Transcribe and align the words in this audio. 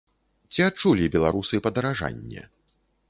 Ці 0.55 0.61
адчулі 0.69 1.11
беларусы 1.17 1.55
падаражанне? 1.67 2.41